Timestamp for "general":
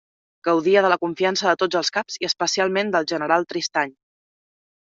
3.15-3.49